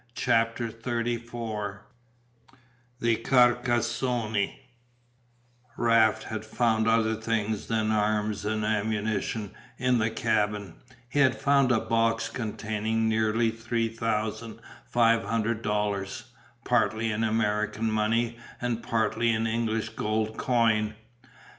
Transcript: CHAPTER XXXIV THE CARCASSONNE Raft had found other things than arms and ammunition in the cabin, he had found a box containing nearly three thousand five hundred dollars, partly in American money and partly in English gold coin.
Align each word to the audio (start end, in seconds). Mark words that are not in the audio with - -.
CHAPTER 0.15 0.69
XXXIV 0.71 1.77
THE 2.99 3.17
CARCASSONNE 3.17 4.49
Raft 5.77 6.23
had 6.23 6.43
found 6.43 6.87
other 6.87 7.13
things 7.15 7.67
than 7.67 7.91
arms 7.91 8.43
and 8.43 8.65
ammunition 8.65 9.51
in 9.77 9.99
the 9.99 10.09
cabin, 10.09 10.77
he 11.07 11.19
had 11.19 11.39
found 11.39 11.71
a 11.71 11.79
box 11.79 12.29
containing 12.29 13.07
nearly 13.07 13.51
three 13.51 13.89
thousand 13.89 14.59
five 14.87 15.23
hundred 15.23 15.61
dollars, 15.61 16.23
partly 16.65 17.11
in 17.11 17.23
American 17.23 17.91
money 17.91 18.39
and 18.59 18.81
partly 18.81 19.31
in 19.31 19.45
English 19.45 19.89
gold 19.89 20.35
coin. 20.35 20.95